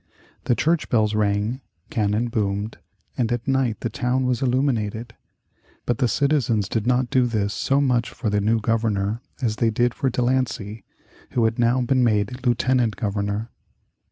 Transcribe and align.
The 0.45 0.55
church 0.55 0.89
bells 0.89 1.13
rang, 1.13 1.61
cannon 1.91 2.29
boomed, 2.29 2.79
and 3.15 3.31
at 3.31 3.47
night 3.47 3.81
the 3.81 3.89
town 3.91 4.25
was 4.25 4.41
illuminated. 4.41 5.13
But 5.85 5.99
the 5.99 6.07
citizens 6.07 6.67
did 6.67 6.87
not 6.87 7.11
do 7.11 7.27
this 7.27 7.53
so 7.53 7.79
much 7.79 8.09
for 8.09 8.31
the 8.31 8.41
new 8.41 8.59
Governor 8.59 9.21
as 9.43 9.57
they 9.57 9.69
did 9.69 9.93
for 9.93 10.09
De 10.09 10.23
Lancey, 10.23 10.83
who 11.33 11.45
had 11.45 11.59
now 11.59 11.81
been 11.81 12.03
made 12.03 12.43
Lieutenant 12.47 12.95
Governor. 12.95 13.51